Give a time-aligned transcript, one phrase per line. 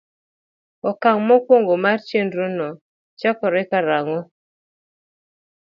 [0.89, 2.69] Okang' mokwongo mar chenrono
[3.19, 4.19] chakore karang'o?